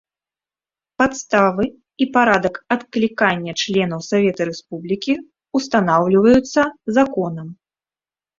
Падставы 1.01 1.65
і 2.05 2.07
парадак 2.15 2.55
адклікання 2.75 3.51
членаў 3.65 4.01
Савета 4.09 4.43
Рэспублікі 4.51 5.13
ўстанаўліваюцца 5.59 6.61
законам. 6.99 7.47